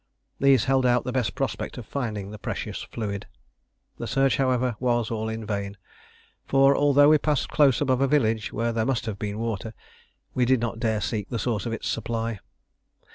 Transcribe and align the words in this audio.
These 0.39 0.63
held 0.65 0.83
out 0.83 1.03
the 1.03 1.11
best 1.11 1.35
prospect 1.35 1.77
of 1.77 1.85
finding 1.85 2.31
the 2.31 2.39
precious 2.39 2.81
fluid. 2.81 3.27
The 3.99 4.07
search, 4.07 4.37
however, 4.37 4.75
was 4.79 5.11
all 5.11 5.29
in 5.29 5.45
vain; 5.45 5.77
for 6.43 6.75
although 6.75 7.09
we 7.09 7.19
passed 7.19 7.49
close 7.49 7.81
above 7.81 8.01
a 8.01 8.07
village 8.07 8.51
where 8.51 8.71
there 8.73 8.83
must 8.83 9.05
have 9.05 9.19
been 9.19 9.37
water, 9.37 9.75
we 10.33 10.43
did 10.43 10.59
not 10.59 10.79
dare 10.79 11.01
to 11.01 11.05
seek 11.05 11.29
the 11.29 11.37
source 11.37 11.67
of 11.67 11.73
its 11.73 11.87
supply. 11.87 12.39